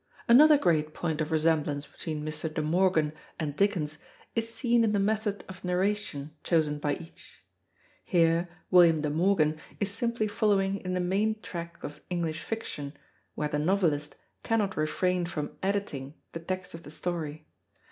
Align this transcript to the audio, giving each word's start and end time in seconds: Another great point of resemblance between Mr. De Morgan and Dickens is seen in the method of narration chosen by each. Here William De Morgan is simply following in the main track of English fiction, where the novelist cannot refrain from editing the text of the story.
Another 0.27 0.57
great 0.57 0.95
point 0.95 1.21
of 1.21 1.31
resemblance 1.31 1.85
between 1.85 2.25
Mr. 2.25 2.51
De 2.51 2.63
Morgan 2.63 3.13
and 3.39 3.55
Dickens 3.55 3.99
is 4.33 4.51
seen 4.51 4.83
in 4.83 4.93
the 4.93 4.99
method 4.99 5.43
of 5.47 5.63
narration 5.63 6.35
chosen 6.43 6.79
by 6.79 6.95
each. 6.95 7.45
Here 8.03 8.49
William 8.71 9.01
De 9.01 9.11
Morgan 9.11 9.59
is 9.79 9.91
simply 9.91 10.27
following 10.27 10.79
in 10.81 10.95
the 10.95 10.99
main 10.99 11.39
track 11.43 11.83
of 11.83 12.01
English 12.09 12.41
fiction, 12.41 12.93
where 13.35 13.49
the 13.49 13.59
novelist 13.59 14.15
cannot 14.41 14.75
refrain 14.75 15.25
from 15.27 15.55
editing 15.61 16.15
the 16.31 16.39
text 16.39 16.73
of 16.73 16.81
the 16.81 16.89
story. 16.89 17.45